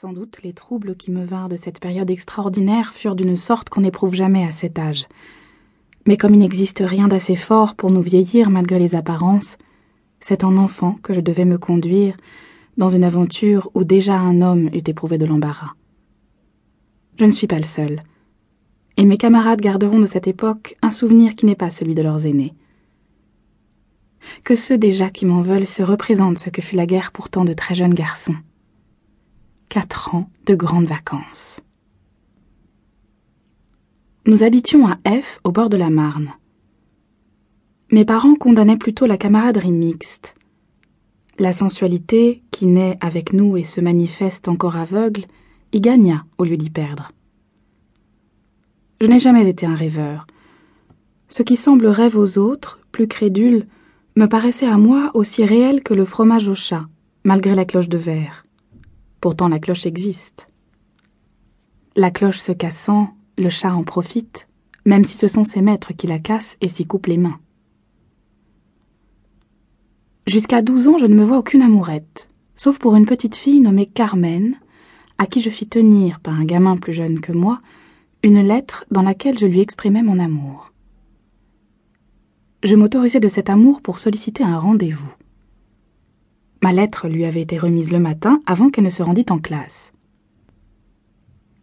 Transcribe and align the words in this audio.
Sans 0.00 0.14
doute 0.14 0.38
les 0.42 0.54
troubles 0.54 0.96
qui 0.96 1.10
me 1.10 1.26
vinrent 1.26 1.50
de 1.50 1.56
cette 1.56 1.78
période 1.78 2.10
extraordinaire 2.10 2.94
furent 2.94 3.14
d'une 3.14 3.36
sorte 3.36 3.68
qu'on 3.68 3.82
n'éprouve 3.82 4.14
jamais 4.14 4.46
à 4.46 4.50
cet 4.50 4.78
âge. 4.78 5.06
Mais 6.06 6.16
comme 6.16 6.32
il 6.32 6.38
n'existe 6.38 6.82
rien 6.82 7.06
d'assez 7.06 7.36
fort 7.36 7.74
pour 7.74 7.90
nous 7.90 8.00
vieillir 8.00 8.48
malgré 8.48 8.78
les 8.78 8.94
apparences, 8.94 9.58
c'est 10.18 10.42
en 10.42 10.56
enfant 10.56 10.96
que 11.02 11.12
je 11.12 11.20
devais 11.20 11.44
me 11.44 11.58
conduire 11.58 12.16
dans 12.78 12.88
une 12.88 13.04
aventure 13.04 13.70
où 13.74 13.84
déjà 13.84 14.18
un 14.18 14.40
homme 14.40 14.70
eût 14.72 14.80
éprouvé 14.86 15.18
de 15.18 15.26
l'embarras. 15.26 15.74
Je 17.18 17.26
ne 17.26 17.32
suis 17.32 17.46
pas 17.46 17.58
le 17.58 17.64
seul, 17.64 18.02
et 18.96 19.04
mes 19.04 19.18
camarades 19.18 19.60
garderont 19.60 19.98
de 19.98 20.06
cette 20.06 20.28
époque 20.28 20.78
un 20.80 20.92
souvenir 20.92 21.34
qui 21.34 21.44
n'est 21.44 21.54
pas 21.54 21.68
celui 21.68 21.94
de 21.94 22.00
leurs 22.00 22.24
aînés. 22.24 22.54
Que 24.44 24.54
ceux 24.54 24.78
déjà 24.78 25.10
qui 25.10 25.26
m'en 25.26 25.42
veulent 25.42 25.66
se 25.66 25.82
représentent 25.82 26.38
ce 26.38 26.48
que 26.48 26.62
fut 26.62 26.76
la 26.76 26.86
guerre 26.86 27.12
pour 27.12 27.28
tant 27.28 27.44
de 27.44 27.52
très 27.52 27.74
jeunes 27.74 27.92
garçons. 27.92 28.36
Quatre 29.70 30.16
ans 30.16 30.28
de 30.46 30.56
grandes 30.56 30.86
vacances. 30.88 31.60
Nous 34.26 34.42
habitions 34.42 34.88
à 34.88 34.98
F, 35.08 35.38
au 35.44 35.52
bord 35.52 35.68
de 35.70 35.76
la 35.76 35.90
Marne. 35.90 36.32
Mes 37.92 38.04
parents 38.04 38.34
condamnaient 38.34 38.76
plutôt 38.76 39.06
la 39.06 39.16
camaraderie 39.16 39.70
mixte. 39.70 40.34
La 41.38 41.52
sensualité, 41.52 42.42
qui 42.50 42.66
naît 42.66 42.98
avec 43.00 43.32
nous 43.32 43.56
et 43.56 43.62
se 43.62 43.80
manifeste 43.80 44.48
encore 44.48 44.74
aveugle, 44.74 45.26
y 45.72 45.80
gagna 45.80 46.24
au 46.36 46.42
lieu 46.42 46.56
d'y 46.56 46.70
perdre. 46.70 47.12
Je 49.00 49.06
n'ai 49.06 49.20
jamais 49.20 49.48
été 49.48 49.66
un 49.66 49.76
rêveur. 49.76 50.26
Ce 51.28 51.44
qui 51.44 51.54
semble 51.54 51.86
rêve 51.86 52.16
aux 52.16 52.38
autres, 52.38 52.80
plus 52.90 53.06
crédules, 53.06 53.68
me 54.16 54.26
paraissait 54.26 54.66
à 54.66 54.78
moi 54.78 55.12
aussi 55.14 55.44
réel 55.44 55.84
que 55.84 55.94
le 55.94 56.04
fromage 56.04 56.48
au 56.48 56.56
chat, 56.56 56.88
malgré 57.22 57.54
la 57.54 57.64
cloche 57.64 57.88
de 57.88 57.98
verre. 57.98 58.44
Pourtant 59.20 59.48
la 59.48 59.58
cloche 59.58 59.86
existe. 59.86 60.48
La 61.96 62.10
cloche 62.10 62.38
se 62.38 62.52
cassant, 62.52 63.14
le 63.36 63.50
chat 63.50 63.74
en 63.74 63.84
profite, 63.84 64.48
même 64.84 65.04
si 65.04 65.16
ce 65.16 65.28
sont 65.28 65.44
ses 65.44 65.60
maîtres 65.60 65.92
qui 65.92 66.06
la 66.06 66.18
cassent 66.18 66.56
et 66.60 66.68
s'y 66.68 66.86
coupent 66.86 67.06
les 67.06 67.18
mains. 67.18 67.38
Jusqu'à 70.26 70.62
douze 70.62 70.86
ans, 70.86 70.98
je 70.98 71.06
ne 71.06 71.14
me 71.14 71.24
vois 71.24 71.38
aucune 71.38 71.62
amourette, 71.62 72.28
sauf 72.54 72.78
pour 72.78 72.94
une 72.94 73.06
petite 73.06 73.36
fille 73.36 73.60
nommée 73.60 73.86
Carmen, 73.86 74.56
à 75.18 75.26
qui 75.26 75.40
je 75.40 75.50
fis 75.50 75.66
tenir, 75.66 76.20
par 76.20 76.38
un 76.38 76.44
gamin 76.44 76.76
plus 76.76 76.94
jeune 76.94 77.20
que 77.20 77.32
moi, 77.32 77.60
une 78.22 78.40
lettre 78.40 78.84
dans 78.90 79.02
laquelle 79.02 79.38
je 79.38 79.46
lui 79.46 79.60
exprimais 79.60 80.02
mon 80.02 80.18
amour. 80.18 80.72
Je 82.62 82.76
m'autorisais 82.76 83.20
de 83.20 83.28
cet 83.28 83.50
amour 83.50 83.80
pour 83.80 83.98
solliciter 83.98 84.44
un 84.44 84.58
rendez-vous. 84.58 85.12
Ma 86.62 86.72
lettre 86.72 87.08
lui 87.08 87.24
avait 87.24 87.40
été 87.40 87.56
remise 87.56 87.90
le 87.90 87.98
matin 87.98 88.42
avant 88.46 88.70
qu'elle 88.70 88.84
ne 88.84 88.90
se 88.90 89.02
rendît 89.02 89.26
en 89.30 89.38
classe. 89.38 89.92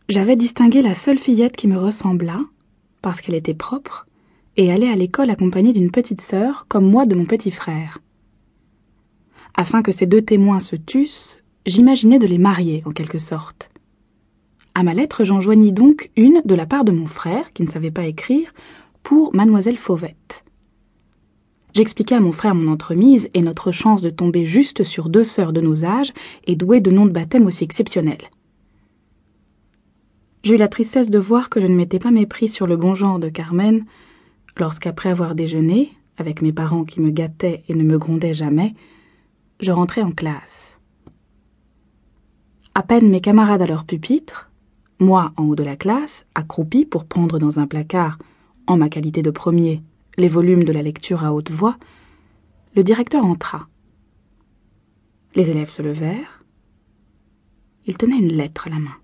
J'avais 0.09 0.35
distingué 0.35 0.81
la 0.81 0.95
seule 0.95 1.19
fillette 1.19 1.55
qui 1.55 1.67
me 1.67 1.77
ressemblât, 1.77 2.41
parce 3.01 3.21
qu'elle 3.21 3.35
était 3.35 3.53
propre, 3.53 4.07
et 4.55 4.71
allait 4.71 4.89
à 4.89 4.95
l'école 4.95 5.29
accompagnée 5.29 5.73
d'une 5.73 5.91
petite 5.91 6.21
sœur, 6.21 6.65
comme 6.67 6.89
moi 6.89 7.05
de 7.05 7.13
mon 7.13 7.25
petit 7.25 7.51
frère. 7.51 7.99
Afin 9.55 9.83
que 9.83 9.91
ces 9.91 10.07
deux 10.07 10.21
témoins 10.21 10.59
se 10.59 10.75
tussent, 10.75 11.43
j'imaginais 11.65 12.19
de 12.19 12.27
les 12.27 12.39
marier, 12.39 12.81
en 12.85 12.91
quelque 12.91 13.19
sorte. 13.19 13.69
À 14.73 14.83
ma 14.83 14.93
lettre, 14.93 15.23
j'en 15.23 15.41
joignis 15.41 15.73
donc 15.73 16.09
une 16.15 16.41
de 16.45 16.55
la 16.55 16.65
part 16.65 16.85
de 16.85 16.91
mon 16.91 17.07
frère, 17.07 17.53
qui 17.53 17.61
ne 17.63 17.67
savait 17.67 17.91
pas 17.91 18.05
écrire, 18.05 18.53
pour 19.03 19.35
mademoiselle 19.35 19.77
Fauvette. 19.77 20.43
J'expliquai 21.77 22.15
à 22.15 22.19
mon 22.19 22.31
frère 22.31 22.55
mon 22.55 22.71
entremise 22.71 23.29
et 23.35 23.41
notre 23.41 23.71
chance 23.71 24.01
de 24.01 24.09
tomber 24.09 24.47
juste 24.47 24.83
sur 24.83 25.09
deux 25.09 25.23
sœurs 25.23 25.53
de 25.53 25.61
nos 25.61 25.85
âges 25.85 26.11
et 26.47 26.55
douées 26.55 26.79
de 26.79 26.89
noms 26.89 27.05
de 27.05 27.11
baptême 27.11 27.45
aussi 27.45 27.63
exceptionnels. 27.63 28.31
J'eus 30.41 30.57
la 30.57 30.69
tristesse 30.69 31.11
de 31.11 31.19
voir 31.19 31.49
que 31.49 31.59
je 31.59 31.67
ne 31.67 31.75
m'étais 31.75 31.99
pas 31.99 32.09
mépris 32.09 32.49
sur 32.49 32.65
le 32.65 32.77
bon 32.77 32.95
genre 32.95 33.19
de 33.19 33.29
Carmen, 33.29 33.85
lorsqu'après 34.57 35.09
avoir 35.09 35.35
déjeuné, 35.35 35.91
avec 36.17 36.41
mes 36.41 36.51
parents 36.51 36.83
qui 36.83 36.99
me 36.99 37.11
gâtaient 37.11 37.63
et 37.69 37.75
ne 37.75 37.83
me 37.83 37.99
grondaient 37.99 38.33
jamais, 38.33 38.73
je 39.59 39.71
rentrai 39.71 40.01
en 40.01 40.09
classe. 40.09 40.79
À 42.73 42.81
peine 42.81 43.07
mes 43.07 43.21
camarades 43.21 43.61
à 43.61 43.67
leur 43.67 43.83
pupitre, 43.83 44.49
moi 44.97 45.31
en 45.37 45.43
haut 45.43 45.55
de 45.55 45.61
la 45.61 45.75
classe, 45.75 46.25
accroupi 46.33 46.85
pour 46.85 47.05
prendre 47.05 47.37
dans 47.37 47.59
un 47.59 47.67
placard, 47.67 48.17
en 48.65 48.77
ma 48.77 48.89
qualité 48.89 49.21
de 49.21 49.29
premier, 49.29 49.83
les 50.17 50.27
volumes 50.27 50.63
de 50.63 50.73
la 50.73 50.81
lecture 50.81 51.23
à 51.23 51.33
haute 51.33 51.51
voix, 51.51 51.77
le 52.75 52.83
directeur 52.83 53.23
entra. 53.23 53.67
Les 55.35 55.51
élèves 55.51 55.69
se 55.69 55.83
levèrent. 55.83 56.43
Il 57.85 57.97
tenait 57.97 58.17
une 58.17 58.33
lettre 58.33 58.67
à 58.67 58.71
la 58.71 58.79
main. 58.79 58.97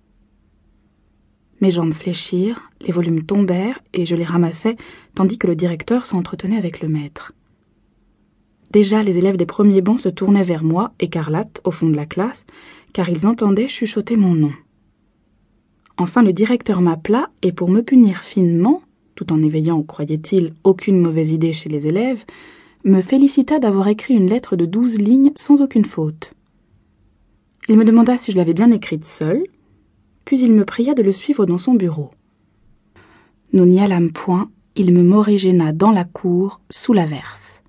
Mes 1.62 1.72
jambes 1.72 1.94
fléchirent, 1.94 2.72
les 2.82 2.92
volumes 2.92 3.24
tombèrent 3.24 3.80
et 3.94 4.06
je 4.06 4.16
les 4.16 4.24
ramassai 4.24 4.76
tandis 5.14 5.38
que 5.38 5.48
le 5.48 5.56
directeur 5.56 6.06
s'entretenait 6.06 6.58
avec 6.58 6.82
le 6.82 6.90
maître. 6.90 7.32
Déjà, 8.72 9.04
les 9.04 9.20
élèves 9.20 9.38
des 9.38 9.46
premiers 9.46 9.82
bancs 9.82 10.00
se 10.00 10.10
tournaient 10.10 10.44
vers 10.44 10.64
moi, 10.64 10.94
écarlates, 11.00 11.62
au 11.64 11.70
fond 11.70 11.90
de 11.90 11.96
la 11.96 12.08
classe, 12.08 12.44
car 12.92 13.08
ils 13.08 13.28
entendaient 13.28 13.70
chuchoter 13.70 14.18
mon 14.18 14.34
nom. 14.34 14.52
Enfin, 15.98 16.24
le 16.24 16.34
directeur 16.34 16.82
m'appela, 16.82 17.30
et 17.44 17.52
pour 17.52 17.70
me 17.70 17.82
punir 17.82 18.24
finement, 18.24 18.82
tout 19.16 19.32
en 19.32 19.42
éveillant, 19.42 19.84
croyait-il, 19.84 20.54
aucune 20.64 21.00
mauvaise 21.00 21.32
idée 21.32 21.54
chez 21.54 21.70
les 21.70 21.88
élèves, 21.88 22.24
me 22.84 23.02
félicita 23.02 23.60
d'avoir 23.60 23.88
écrit 23.88 24.14
une 24.14 24.30
lettre 24.30 24.56
de 24.56 24.66
douze 24.66 24.98
lignes 24.98 25.32
sans 25.36 25.62
aucune 25.62 25.86
faute. 25.86 26.34
Il 27.70 27.78
me 27.78 27.86
demanda 27.86 28.18
si 28.18 28.32
je 28.32 28.38
l'avais 28.38 28.54
bien 28.54 28.72
écrite 28.72 29.06
seule, 29.06 29.44
puis 30.26 30.40
il 30.40 30.54
me 30.54 30.66
pria 30.66 30.94
de 30.94 31.04
le 31.04 31.12
suivre 31.12 31.46
dans 31.46 31.58
son 31.58 31.76
bureau. 31.76 32.12
Nous 33.54 33.66
n'y 33.66 33.80
allâmes 33.80 34.12
point, 34.12 34.50
il 34.76 34.94
me 34.94 35.04
morigéna 35.04 35.72
dans 35.72 35.92
la 35.92 36.04
cour, 36.04 36.60
sous 36.70 36.94
l'averse. 36.94 37.62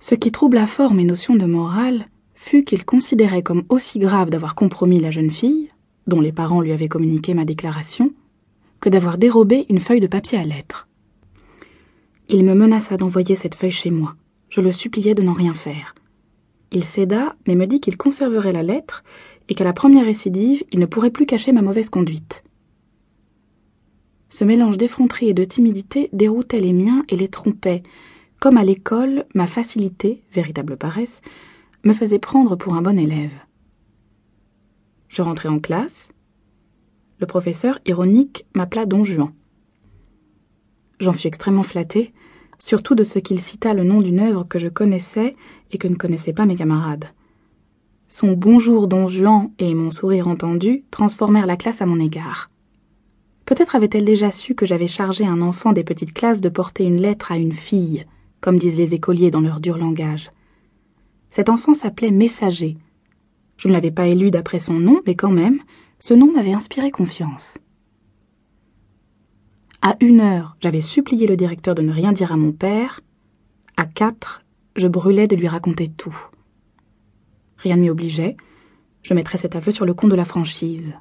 Ce 0.00 0.14
qui 0.14 0.32
troubla 0.32 0.66
fort 0.66 0.92
mes 0.92 1.04
notions 1.04 1.36
de 1.36 1.46
morale 1.46 2.08
fut 2.34 2.64
qu'il 2.64 2.84
considérait 2.84 3.42
comme 3.42 3.64
aussi 3.68 3.98
grave 3.98 4.28
d'avoir 4.28 4.54
compromis 4.54 5.00
la 5.00 5.10
jeune 5.10 5.30
fille, 5.30 5.70
dont 6.06 6.20
les 6.20 6.32
parents 6.32 6.60
lui 6.60 6.72
avaient 6.72 6.88
communiqué 6.88 7.32
ma 7.32 7.46
déclaration, 7.46 8.12
d'avoir 8.88 9.18
dérobé 9.18 9.66
une 9.68 9.78
feuille 9.78 10.00
de 10.00 10.06
papier 10.06 10.38
à 10.38 10.44
lettres. 10.44 10.88
Il 12.28 12.44
me 12.44 12.54
menaça 12.54 12.96
d'envoyer 12.96 13.36
cette 13.36 13.54
feuille 13.54 13.70
chez 13.70 13.90
moi. 13.90 14.16
Je 14.48 14.60
le 14.60 14.72
suppliai 14.72 15.14
de 15.14 15.22
n'en 15.22 15.32
rien 15.32 15.54
faire. 15.54 15.94
Il 16.72 16.84
céda, 16.84 17.36
mais 17.46 17.54
me 17.54 17.66
dit 17.66 17.80
qu'il 17.80 17.96
conserverait 17.96 18.52
la 18.52 18.62
lettre 18.62 19.04
et 19.48 19.54
qu'à 19.54 19.64
la 19.64 19.72
première 19.72 20.06
récidive, 20.06 20.64
il 20.72 20.80
ne 20.80 20.86
pourrait 20.86 21.10
plus 21.10 21.26
cacher 21.26 21.52
ma 21.52 21.62
mauvaise 21.62 21.90
conduite. 21.90 22.44
Ce 24.30 24.42
mélange 24.42 24.78
d'effronterie 24.78 25.28
et 25.28 25.34
de 25.34 25.44
timidité 25.44 26.08
déroutait 26.12 26.60
les 26.60 26.72
miens 26.72 27.04
et 27.08 27.16
les 27.16 27.28
trompait, 27.28 27.82
comme 28.40 28.56
à 28.56 28.64
l'école, 28.64 29.26
ma 29.34 29.46
facilité, 29.46 30.22
véritable 30.32 30.76
paresse, 30.76 31.20
me 31.84 31.92
faisait 31.92 32.18
prendre 32.18 32.56
pour 32.56 32.74
un 32.74 32.82
bon 32.82 32.98
élève. 32.98 33.34
Je 35.08 35.22
rentrai 35.22 35.48
en 35.48 35.60
classe. 35.60 36.08
Professeur, 37.26 37.78
ironique, 37.86 38.46
m'appela 38.54 38.86
Don 38.86 39.04
Juan. 39.04 39.32
J'en 41.00 41.12
fus 41.12 41.26
extrêmement 41.26 41.62
flatté, 41.62 42.12
surtout 42.58 42.94
de 42.94 43.04
ce 43.04 43.18
qu'il 43.18 43.40
cita 43.40 43.74
le 43.74 43.84
nom 43.84 44.00
d'une 44.00 44.20
œuvre 44.20 44.44
que 44.44 44.58
je 44.58 44.68
connaissais 44.68 45.36
et 45.72 45.78
que 45.78 45.88
ne 45.88 45.96
connaissaient 45.96 46.32
pas 46.32 46.46
mes 46.46 46.54
camarades. 46.54 47.06
Son 48.08 48.32
bonjour 48.32 48.86
Don 48.86 49.08
Juan 49.08 49.50
et 49.58 49.74
mon 49.74 49.90
sourire 49.90 50.28
entendu 50.28 50.84
transformèrent 50.90 51.46
la 51.46 51.56
classe 51.56 51.82
à 51.82 51.86
mon 51.86 51.98
égard. 51.98 52.50
Peut-être 53.44 53.74
avait-elle 53.74 54.04
déjà 54.04 54.30
su 54.30 54.54
que 54.54 54.66
j'avais 54.66 54.88
chargé 54.88 55.26
un 55.26 55.42
enfant 55.42 55.72
des 55.72 55.84
petites 55.84 56.14
classes 56.14 56.40
de 56.40 56.48
porter 56.48 56.84
une 56.84 57.00
lettre 57.00 57.32
à 57.32 57.36
une 57.36 57.52
fille, 57.52 58.06
comme 58.40 58.58
disent 58.58 58.78
les 58.78 58.94
écoliers 58.94 59.30
dans 59.30 59.40
leur 59.40 59.60
dur 59.60 59.76
langage. 59.76 60.30
Cet 61.28 61.48
enfant 61.48 61.74
s'appelait 61.74 62.10
Messager. 62.10 62.76
Je 63.56 63.68
ne 63.68 63.72
l'avais 63.72 63.90
pas 63.90 64.06
élu 64.06 64.30
d'après 64.30 64.60
son 64.60 64.74
nom, 64.74 65.00
mais 65.06 65.14
quand 65.14 65.30
même, 65.30 65.60
ce 66.04 66.12
nom 66.12 66.30
m'avait 66.30 66.52
inspiré 66.52 66.90
confiance. 66.90 67.56
À 69.80 69.96
une 70.00 70.20
heure, 70.20 70.54
j'avais 70.60 70.82
supplié 70.82 71.26
le 71.26 71.34
directeur 71.34 71.74
de 71.74 71.80
ne 71.80 71.94
rien 71.94 72.12
dire 72.12 72.30
à 72.30 72.36
mon 72.36 72.52
père. 72.52 73.00
À 73.78 73.86
quatre, 73.86 74.42
je 74.76 74.86
brûlais 74.86 75.28
de 75.28 75.34
lui 75.34 75.48
raconter 75.48 75.88
tout. 75.88 76.14
Rien 77.56 77.76
ne 77.76 77.80
m'y 77.80 77.88
obligeait. 77.88 78.36
Je 79.00 79.14
mettrais 79.14 79.38
cet 79.38 79.56
aveu 79.56 79.72
sur 79.72 79.86
le 79.86 79.94
compte 79.94 80.10
de 80.10 80.14
la 80.14 80.26
franchise. 80.26 80.92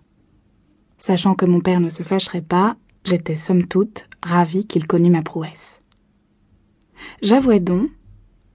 Sachant 0.99 1.35
que 1.35 1.45
mon 1.45 1.59
père 1.59 1.81
ne 1.81 1.89
se 1.89 2.03
fâcherait 2.03 2.39
pas, 2.39 2.77
j'étais 3.03 3.35
somme 3.35 3.67
toute 3.67 4.07
ravie 4.21 4.67
qu'il 4.67 4.87
connût 4.87 5.09
ma 5.09 5.21
prouesse. 5.21 5.81
J'avouai 7.21 7.59
donc, 7.59 7.89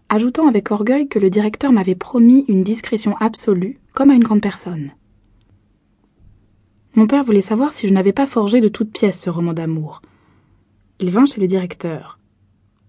ajoutant 0.09 0.49
avec 0.49 0.71
orgueil 0.71 1.09
que 1.09 1.19
le 1.19 1.29
directeur 1.29 1.73
m'avait 1.73 1.95
promis 1.95 2.47
une 2.49 2.65
discrétion 2.65 3.19
absolue, 3.19 3.79
comme 3.93 4.09
à 4.09 4.15
une 4.15 4.25
grande 4.25 4.41
personne. 4.41 4.93
Mon 6.99 7.07
père 7.07 7.23
voulait 7.23 7.43
savoir 7.43 7.73
si 7.73 7.87
je 7.87 7.95
n'avais 7.95 8.13
pas 8.13 8.27
forgé 8.27 8.61
de 8.61 8.67
toutes 8.67 8.91
pièces 8.91 9.21
ce 9.21 9.31
roman 9.31 9.53
d'amour. 9.53 10.03
Il 10.99 11.11
vint 11.11 11.27
chez 11.27 11.41
le 11.41 11.47
directeur. 11.47 12.19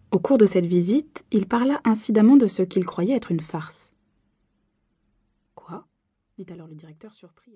Au 0.09 0.17
cours 0.17 0.39
de 0.39 0.47
cette 0.47 0.65
visite, 0.65 1.27
il 1.29 1.45
parla 1.45 1.79
incidemment 1.83 2.35
de 2.35 2.47
ce 2.47 2.63
qu'il 2.63 2.85
croyait 2.85 3.15
être 3.15 3.31
une 3.31 3.39
farce. 3.39 3.91
Quoi? 5.53 5.85
dit 6.39 6.47
alors 6.51 6.65
le 6.65 6.73
directeur 6.73 7.13
surpris. 7.13 7.45